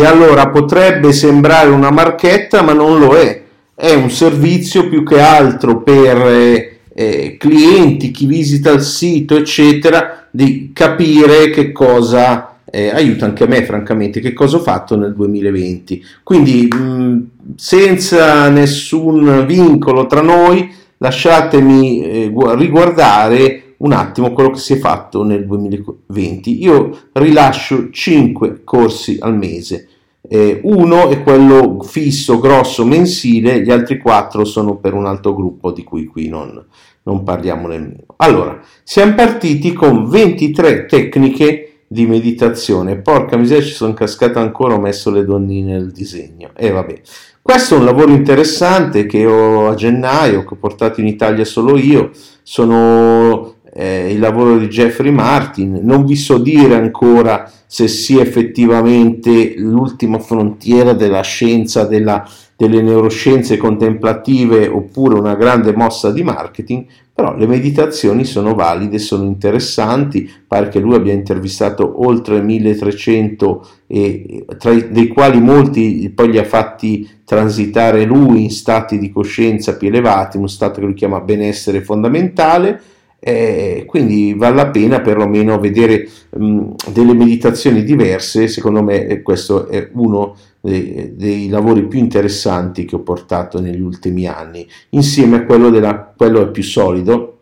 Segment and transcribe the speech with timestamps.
[0.00, 3.42] E allora potrebbe sembrare una marchetta, ma non lo è.
[3.74, 10.26] È un servizio più che altro per eh, eh, clienti, chi visita il sito, eccetera,
[10.30, 15.14] di capire che cosa eh, aiuta anche a me, francamente, che cosa ho fatto nel
[15.14, 16.02] 2020.
[16.22, 17.26] Quindi, mh,
[17.56, 25.24] senza nessun vincolo tra noi, lasciatemi eh, riguardare un attimo quello che si è fatto
[25.24, 26.62] nel 2020.
[26.62, 29.88] Io rilascio 5 corsi al mese.
[30.32, 35.72] Eh, uno è quello fisso, grosso, mensile, gli altri quattro sono per un altro gruppo
[35.72, 36.64] di cui qui non,
[37.02, 38.04] non parliamo nemmeno.
[38.18, 42.98] Allora, siamo partiti con 23 tecniche di meditazione.
[42.98, 46.50] Porca miseria, ci sono cascata ancora, ho messo le donnine nel disegno.
[46.54, 47.00] E eh, vabbè.
[47.42, 51.76] Questo è un lavoro interessante che ho a gennaio, che ho portato in Italia solo
[51.76, 52.10] io.
[52.44, 55.80] Sono eh, il lavoro di Jeffrey Martin.
[55.82, 63.56] Non vi so dire ancora se sia effettivamente l'ultima frontiera della scienza, della, delle neuroscienze
[63.56, 70.68] contemplative oppure una grande mossa di marketing, però le meditazioni sono valide, sono interessanti, pare
[70.68, 77.08] che lui abbia intervistato oltre 1300 e, tra dei quali molti poi li ha fatti
[77.24, 82.80] transitare lui in stati di coscienza più elevati, uno stato che lui chiama benessere fondamentale,
[83.22, 89.68] eh, quindi vale la pena perlomeno vedere mh, delle meditazioni diverse, secondo me eh, questo
[89.68, 95.44] è uno dei, dei, lavori più interessanti che ho portato negli ultimi anni, insieme a
[95.44, 97.36] quello, della, quello più solido,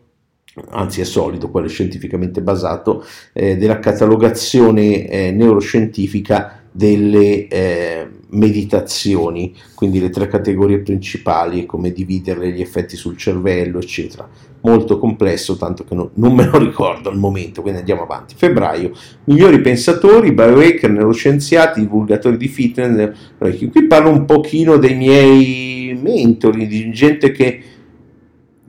[0.71, 9.99] anzi è solido, quello scientificamente basato, eh, della catalogazione eh, neuroscientifica delle eh, meditazioni, quindi
[9.99, 14.27] le tre categorie principali, come dividerle, gli effetti sul cervello, eccetera.
[14.61, 18.35] Molto complesso, tanto che non, non me lo ricordo al momento, quindi andiamo avanti.
[18.37, 18.91] Febbraio,
[19.25, 23.35] migliori pensatori, biohacker, neuroscienziati, divulgatori di fitness.
[23.37, 27.61] Qui parlo un pochino dei miei mentori, di gente che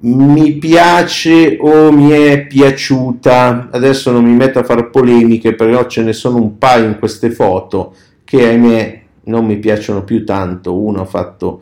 [0.03, 3.69] mi piace o mi è piaciuta.
[3.71, 7.31] Adesso non mi metto a fare polemiche, però ce ne sono un paio in queste
[7.31, 7.95] foto
[8.25, 11.61] che ahimè non mi piacciono più tanto, uno ha fatto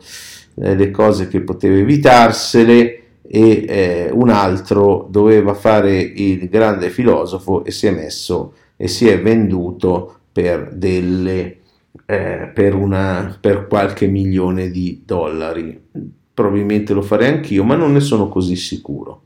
[0.55, 7.63] eh, le cose che poteva evitarsele e eh, un altro doveva fare il grande filosofo
[7.63, 11.57] e si è messo e si è venduto per delle
[12.05, 15.79] eh, per, una, per qualche milione di dollari.
[16.39, 19.23] Probabilmente lo farei anch'io, ma non ne sono così sicuro.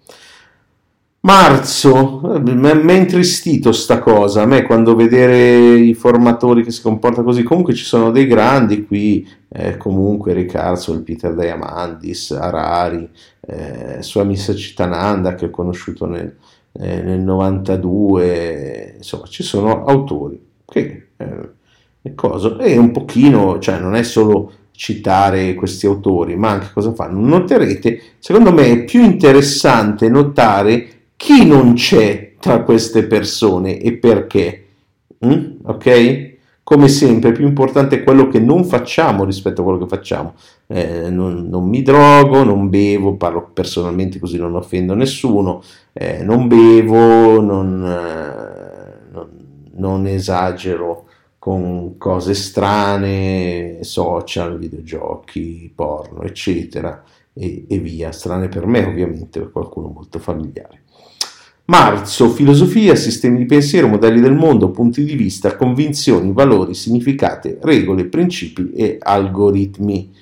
[1.19, 7.27] Marzo, mi ha intristito sta cosa, a me quando vedere i formatori che si comportano
[7.27, 13.07] così, comunque ci sono dei grandi qui, eh, comunque Riccardo, il Peter Diamandis, Harari,
[13.41, 16.35] eh, Swami Sacitananda che ho conosciuto nel,
[16.71, 21.49] eh, nel 92, insomma ci sono autori che eh,
[22.01, 27.19] e un pochino, cioè non è solo citare questi autori, ma anche cosa fanno.
[27.19, 34.65] Noterete, secondo me è più interessante notare chi non c'è tra queste persone e perché.
[35.25, 35.41] Mm?
[35.63, 36.31] Ok?
[36.63, 40.33] Come sempre, più importante è quello che non facciamo rispetto a quello che facciamo.
[40.67, 45.61] Eh, non, non, mi drogo, non bevo, parlo personalmente così non offendo nessuno,
[45.91, 49.29] eh, non bevo, non, eh, non,
[49.75, 51.05] non esagero
[51.43, 58.13] con cose strane, social, videogiochi, porno, eccetera, e, e via.
[58.13, 60.83] Strane per me, ovviamente, per qualcuno molto familiare.
[61.65, 68.05] Marzo, filosofia, sistemi di pensiero, modelli del mondo, punti di vista, convinzioni, valori, significati, regole,
[68.05, 70.13] principi e algoritmi.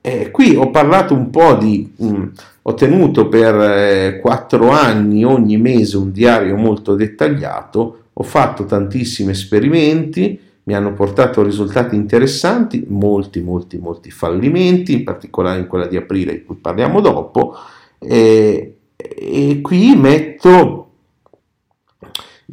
[0.00, 1.92] Eh, qui ho parlato un po' di...
[1.94, 2.26] Mh, mm,
[2.62, 9.32] ho tenuto per eh, quattro anni ogni mese un diario molto dettagliato, ho fatto tantissimi
[9.32, 15.96] esperimenti, mi hanno portato risultati interessanti, molti, molti, molti fallimenti, in particolare in quella di
[15.96, 17.54] aprile di cui parliamo dopo.
[17.98, 20.82] Eh, e qui metto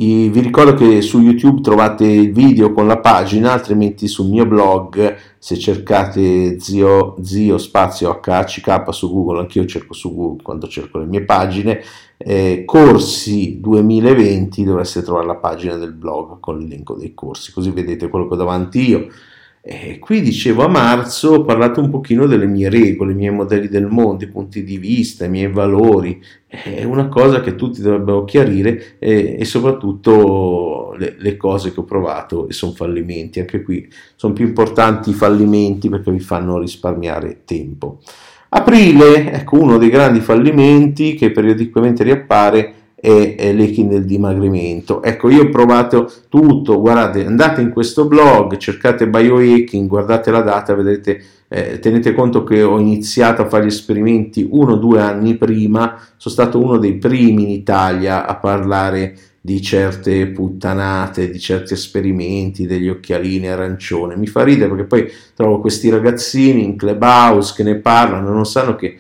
[0.02, 5.18] vi ricordo che su YouTube trovate il video con la pagina, altrimenti sul mio blog,
[5.38, 11.06] se cercate zio, zio spazio HCK su Google, anch'io cerco su Google quando cerco le
[11.06, 11.82] mie pagine,
[12.22, 18.10] eh, corsi 2020 dovreste trovare la pagina del blog con l'elenco dei corsi, così vedete
[18.10, 19.08] quello che ho davanti io.
[19.62, 23.68] Eh, qui dicevo a marzo ho parlato un pochino delle mie regole, i miei modelli
[23.70, 28.26] del mondo, i punti di vista, i miei valori, è una cosa che tutti dovrebbero
[28.26, 33.90] chiarire eh, e soprattutto le, le, cose che ho provato e sono fallimenti, anche qui
[34.16, 38.00] sono più importanti i fallimenti perché vi fanno risparmiare tempo.
[38.52, 45.04] Aprile, ecco uno dei grandi fallimenti che periodicamente riappare e, e l'echi del dimagrimento.
[45.04, 50.74] Ecco, io ho provato tutto, guardate, andate in questo blog, cercate biohacking, guardate la data,
[50.74, 55.36] vedete, eh, tenete conto che ho iniziato a fare gli esperimenti uno o due anni
[55.36, 61.74] prima, sono stato uno dei primi in Italia a parlare di certe puttanate, di certi
[61.74, 64.16] esperimenti, degli occhialini arancione.
[64.16, 68.76] Mi fa ridere perché poi trovo questi ragazzini in clubhouse che ne parlano, non sanno
[68.76, 68.98] che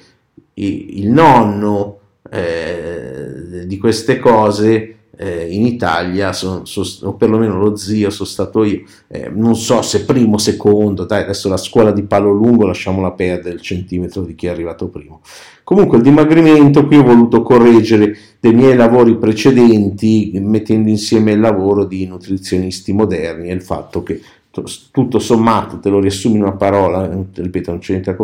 [0.53, 1.99] il nonno
[2.29, 8.63] eh, di queste cose eh, in Italia, son, son, o perlomeno lo zio, sono stato
[8.63, 13.11] io, eh, non so se primo, secondo, dai, adesso la scuola di palo lungo lasciamola
[13.11, 15.19] perdere il centimetro di chi è arrivato primo.
[15.65, 21.83] Comunque il dimagrimento qui ho voluto correggere dei miei lavori precedenti mettendo insieme il lavoro
[21.83, 24.21] di nutrizionisti moderni e il fatto che
[24.51, 28.15] tutto sommato te lo riassumi in una parola, ripeto, non c'è niente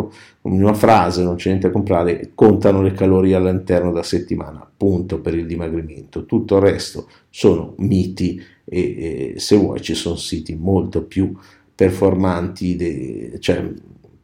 [0.42, 5.20] in una frase, non c'è niente a comprare, contano le calorie all'interno della settimana, punto
[5.20, 6.26] per il dimagrimento.
[6.26, 11.32] Tutto il resto sono miti e, e se vuoi ci sono siti molto più
[11.74, 13.64] performanti, de, cioè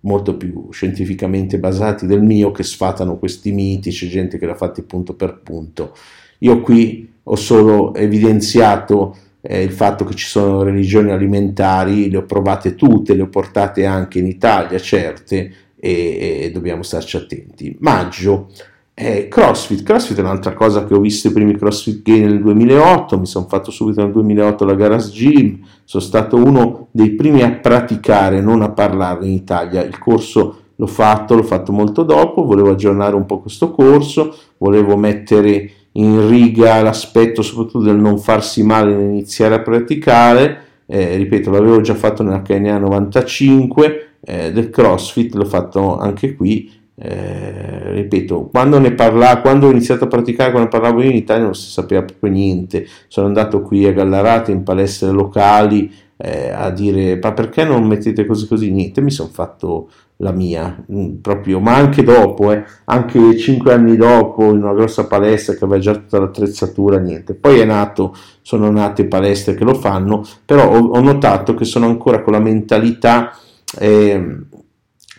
[0.01, 4.83] molto più scientificamente basati del mio che sfatano questi miti, c'è gente che l'ha fatti
[4.83, 5.95] punto per punto.
[6.39, 12.25] Io qui ho solo evidenziato eh, il fatto che ci sono religioni alimentari, le ho
[12.25, 17.77] provate tutte, le ho portate anche in Italia, certe, e, e dobbiamo starci attenti.
[17.81, 18.49] Maggio,
[18.95, 19.83] eh, CrossFit.
[19.83, 23.47] CrossFit è un'altra cosa che ho visto i primi CrossFit Game nel 2008, mi sono
[23.49, 28.63] fatto subito nel 2008 la Garage Gym, sono stato uno dei primi a praticare, non
[28.63, 29.83] a parlare in Italia.
[29.83, 34.97] Il corso l'ho fatto, l'ho fatto molto dopo, volevo aggiornare un po' questo corso, volevo
[34.97, 41.81] mettere in riga l'aspetto soprattutto del non farsi male nell'iniziare a praticare, eh, ripeto l'avevo
[41.81, 48.79] già fatto nella KNA 95, eh, del CrossFit l'ho fatto anche qui, eh, ripeto, quando
[48.79, 52.03] ne parlavo, quando ho iniziato a praticare, quando parlavo io in Italia non si sapeva
[52.03, 57.65] proprio niente, sono andato qui a Gallarate in palestre locali eh, a dire ma perché
[57.65, 59.89] non mettete così così, niente, mi sono fatto
[60.23, 65.07] la mia, mm, proprio, ma anche dopo, eh, anche cinque anni dopo, in una grossa
[65.07, 67.35] palestra che aveva già tutta l'attrezzatura, niente.
[67.35, 71.87] Poi è nato, sono nate palestre che lo fanno, però ho, ho notato che sono
[71.87, 73.37] ancora con la mentalità
[73.79, 74.37] eh,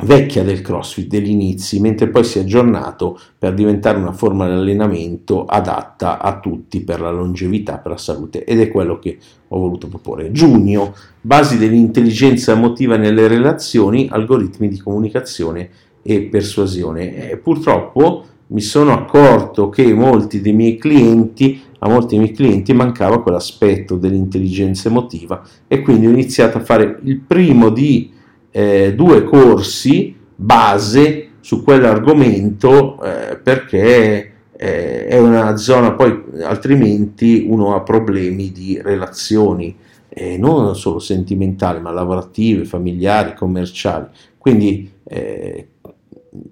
[0.02, 4.54] vecchia del CrossFit degli inizi, mentre poi si è aggiornato per diventare una forma di
[4.54, 9.18] allenamento adatta a tutti per la longevità, per la salute ed è quello che
[9.48, 10.32] ho voluto proporre.
[10.32, 15.70] Giugno, basi dell'intelligenza emotiva nelle relazioni, algoritmi di comunicazione
[16.02, 17.30] e persuasione.
[17.30, 22.74] E purtroppo mi sono accorto che molti dei miei clienti, a molti dei miei clienti
[22.74, 28.12] mancava quell'aspetto dell'intelligenza emotiva e quindi ho iniziato a fare il primo di
[28.56, 37.76] eh, due corsi base su quell'argomento eh, perché eh, è una zona poi altrimenti uno
[37.76, 39.76] ha problemi di relazioni
[40.08, 44.06] eh, non solo sentimentali ma lavorative, familiari, commerciali.
[44.38, 45.68] Quindi eh,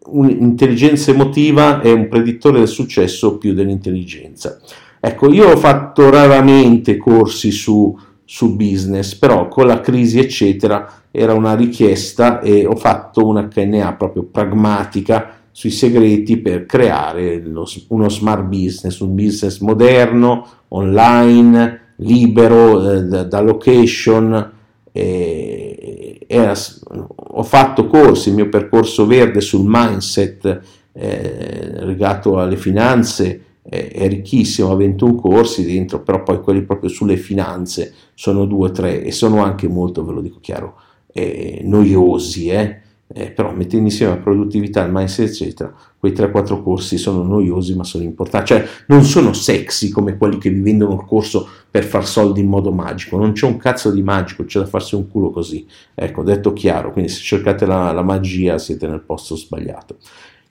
[0.07, 4.59] un'intelligenza emotiva è un predittore del successo più dell'intelligenza.
[4.99, 7.95] Ecco io ho fatto raramente corsi su,
[8.33, 13.91] su business però con la crisi eccetera era una richiesta e ho fatto una KNA
[13.95, 22.89] proprio pragmatica sui segreti per creare lo, uno smart business, un business moderno, online, libero
[22.89, 24.51] eh, da, da, location.
[24.93, 26.53] E, era,
[27.03, 30.61] ho fatto corsi, il mio percorso verde sul mindset
[30.93, 37.17] eh, legato alle finanze è, ricchissimo, ha 21 corsi dentro, però poi quelli proprio sulle
[37.17, 40.75] finanze sono due o tre e sono anche molto, ve lo dico chiaro,
[41.11, 42.79] eh, noiosi, eh?
[43.13, 47.83] Eh, però mettendo insieme la produttività, il mindset, eccetera, quei 3-4 corsi sono noiosi ma
[47.83, 52.07] sono importanti, cioè non sono sexy come quelli che vi vendono il corso per far
[52.07, 55.29] soldi in modo magico, non c'è un cazzo di magico, c'è da farsi un culo
[55.29, 59.97] così, ecco, detto chiaro, quindi se cercate la, la magia siete nel posto sbagliato.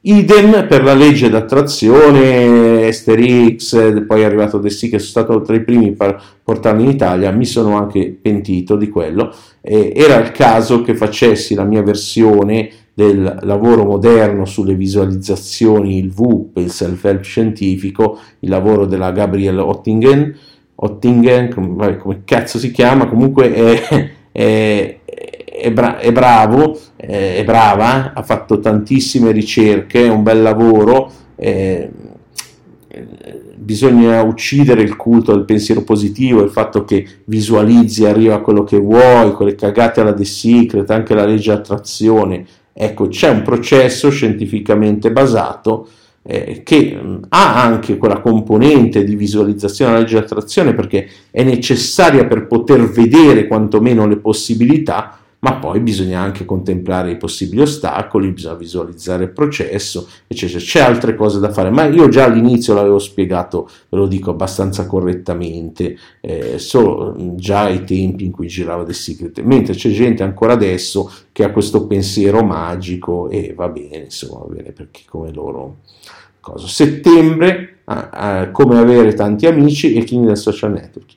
[0.02, 5.54] Idem per la legge d'attrazione, Esterix, poi è arrivato De Sì che sono stato tra
[5.54, 9.30] i primi per portarli in Italia, mi sono anche pentito di quello.
[9.60, 16.10] Eh, era il caso che facessi la mia versione del lavoro moderno sulle visualizzazioni, il
[16.10, 20.34] VUP, il self-help scientifico, il lavoro della Gabrielle Ottingen,
[20.76, 24.98] Ottingen come, come cazzo si chiama, comunque è, è
[25.50, 31.10] è, bra- è bravo, eh, è brava, ha fatto tantissime ricerche, è un bel lavoro.
[31.36, 31.90] Eh,
[33.56, 39.32] bisogna uccidere il culto del pensiero positivo, il fatto che visualizzi, arriva quello che vuoi,
[39.32, 42.44] quelle cagate alla The Secret, anche la legge attrazione.
[42.72, 45.88] Ecco, c'è un processo scientificamente basato
[46.22, 52.46] eh, che ha anche quella componente di visualizzazione della legge attrazione perché è necessaria per
[52.46, 59.24] poter vedere quantomeno le possibilità, ma poi bisogna anche contemplare i possibili ostacoli, bisogna visualizzare
[59.24, 60.58] il processo, eccetera.
[60.58, 64.86] C'è altre cose da fare, ma io già all'inizio l'avevo spiegato, ve lo dico abbastanza
[64.86, 70.52] correttamente, eh, solo già ai tempi in cui girava The Secret, mentre c'è gente ancora
[70.52, 75.76] adesso che ha questo pensiero magico e va bene, insomma, va bene perché come loro...
[76.42, 76.66] Cosa.
[76.68, 81.12] Settembre, ah, ah, come avere tanti amici e clini del social network.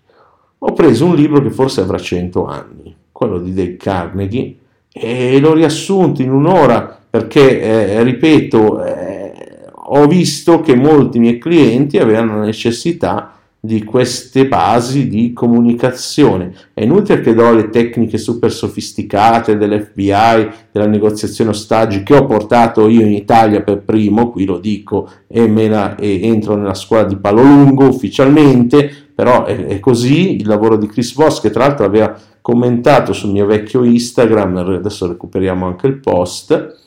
[0.57, 2.92] Ho preso un libro che forse avrà 100 anni
[3.25, 4.55] quello di Dale Carnegie,
[4.91, 9.31] e l'ho riassunto in un'ora perché, eh, ripeto, eh,
[9.71, 13.33] ho visto che molti miei clienti avevano necessità
[13.65, 16.53] di queste basi di comunicazione.
[16.73, 22.89] È inutile che do le tecniche super sofisticate dell'FBI, della negoziazione ostaggi che ho portato
[22.89, 27.15] io in Italia per primo, qui lo dico, e, la, e entro nella scuola di
[27.15, 31.85] palo lungo ufficialmente, però è, è così, il lavoro di Chris Voss che tra l'altro
[31.85, 36.81] aveva commentato sul mio vecchio Instagram, adesso recuperiamo anche il post,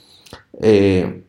[0.59, 1.23] e,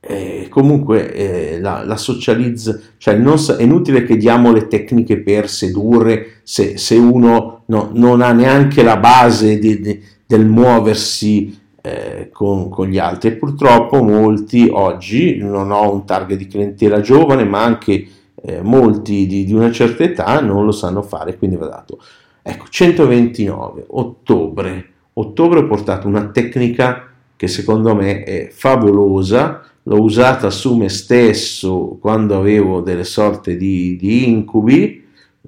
[0.00, 5.48] e comunque eh, la, la socializza, cioè non, è inutile che diamo le tecniche per
[5.48, 12.30] sedurre se, se uno no, non ha neanche la base di, di, del muoversi eh,
[12.32, 13.30] con, con, gli altri.
[13.30, 18.06] E purtroppo molti oggi non ho un target di clientela giovane ma anche
[18.42, 22.00] eh, molti di, di, una certa età non lo sanno fare quindi va dato.
[22.42, 24.88] Ecco, 129, ottobre.
[25.14, 31.98] Ottobre ho portato una tecnica che secondo me è favolosa, l'ho usata su me stesso
[32.00, 35.04] quando avevo delle sorte di, di incubi,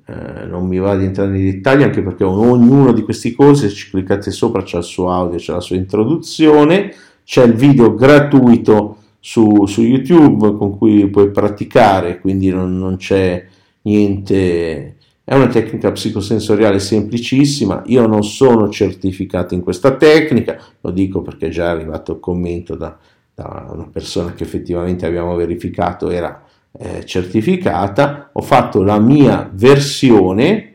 [0.07, 3.75] eh, non mi va di entrare nei dettagli anche perché ognuno di questi corsi, se
[3.75, 6.93] ci cliccate sopra c'è il suo audio, c'è la sua introduzione,
[7.25, 13.47] c'è il video gratuito su, su YouTube con cui puoi praticare, quindi non, non c'è
[13.83, 21.23] niente è una tecnica psicosensoriale semplicissima, io non sono certificato in questa tecnica, lo dico
[21.23, 22.99] perché è già arrivato il commento da,
[23.33, 30.75] da una persona che effettivamente abbiamo verificato era eh, certificata, ho fatto la mia versione,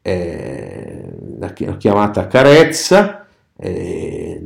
[0.00, 1.02] eh,
[1.36, 3.26] l'ho chiamata carezza,
[3.56, 4.40] eh,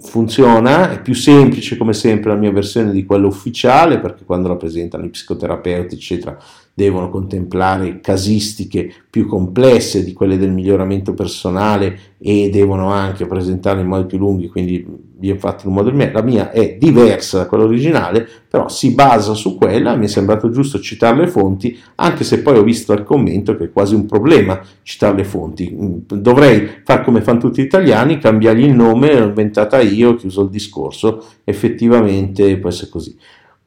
[0.00, 4.56] funziona, è più semplice come sempre la mia versione di quella ufficiale perché quando la
[4.56, 6.38] presentano i psicoterapeuti eccetera
[6.78, 13.88] devono contemplare casistiche più complesse di quelle del miglioramento personale e devono anche presentarle in
[13.88, 14.86] modi più lunghi, quindi
[15.18, 16.08] vi ho fatto in un modo mio.
[16.12, 20.50] La mia è diversa da quella originale, però si basa su quella, mi è sembrato
[20.50, 24.06] giusto citare le fonti, anche se poi ho visto al commento che è quasi un
[24.06, 25.76] problema citare le fonti.
[26.06, 30.50] Dovrei fare come fanno tutti gli italiani, cambiargli il nome, l'ho inventata io, chiuso il
[30.50, 33.16] discorso, effettivamente può essere così.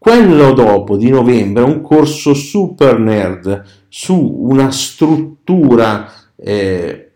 [0.04, 7.12] Quello dopo di novembre un corso super nerd su una struttura eh,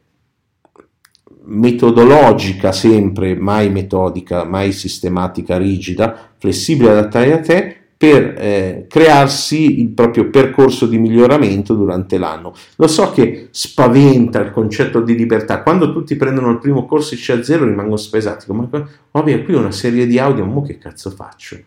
[1.46, 9.90] metodologica sempre, mai metodica, mai sistematica, rigida, flessibile, adattata a te, per eh, crearsi il
[9.90, 12.54] proprio percorso di miglioramento durante l'anno.
[12.76, 17.34] Lo so che spaventa il concetto di libertà, quando tutti prendono il primo corso c'è
[17.34, 18.70] a zero rimangono spesati, ma
[19.10, 21.58] vabbè, qui una serie di audio, ma che cazzo faccio?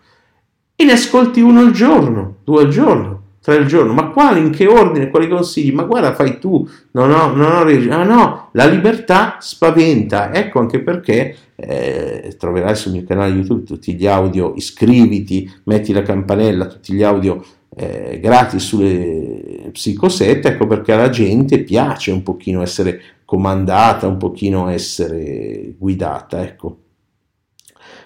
[0.80, 3.92] E ne ascolti uno al giorno, due al giorno, tre al giorno.
[3.92, 5.72] Ma quali, in che ordine, quali consigli?
[5.72, 10.32] Ma guarda, fai tu, non ho, non ho reg- Ah no, la libertà spaventa.
[10.32, 16.02] Ecco anche perché eh, troverai sul mio canale YouTube tutti gli audio, iscriviti, metti la
[16.02, 17.44] campanella, tutti gli audio
[17.74, 24.68] eh, gratis sulle psicosette, ecco perché alla gente piace un pochino essere comandata, un pochino
[24.68, 26.76] essere guidata, ecco.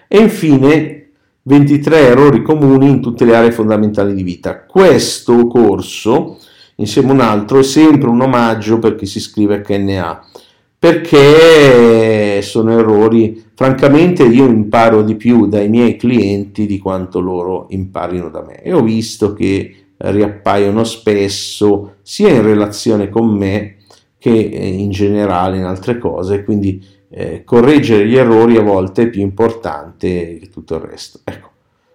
[0.07, 1.02] E infine
[1.45, 4.63] 23 errori comuni in tutte le aree fondamentali di vita.
[4.63, 6.37] Questo corso,
[6.75, 10.25] insieme a un altro, è sempre un omaggio per chi si iscrive a KNA,
[10.79, 18.29] perché sono errori, francamente io imparo di più dai miei clienti di quanto loro imparino
[18.29, 23.77] da me e ho visto che riappaiono spesso sia in relazione con me
[24.17, 26.81] che in generale in altre cose, quindi
[27.15, 31.19] eh, correggere gli errori a volte è più importante che tutto il resto.
[31.23, 31.49] Ecco,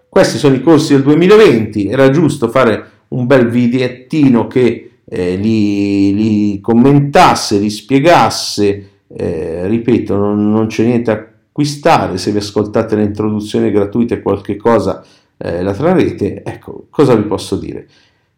[0.08, 6.14] questi sono i corsi del 2020, era giusto fare un bel videettino che eh, li,
[6.14, 12.94] li, commentasse, li spiegasse, eh, ripeto, non, non, c'è niente da acquistare, se vi ascoltate
[12.94, 15.04] l'introduzione gratuita e qualche cosa
[15.36, 17.88] eh, la trarrete, ecco, cosa vi posso dire?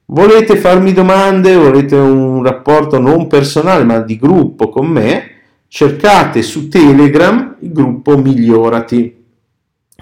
[0.07, 5.40] Volete farmi domande, volete un rapporto non personale ma di gruppo con me?
[5.73, 9.25] Cercate su Telegram il gruppo Migliorati,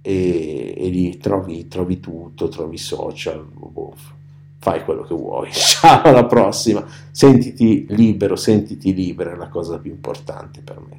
[0.00, 3.94] e, e lì trovi, trovi, tutto, trovi social, boh,
[4.58, 5.50] fai quello che vuoi.
[5.52, 6.84] Ciao, alla prossima.
[7.10, 10.96] Sentiti libero, sentiti libera, è la cosa più importante per me.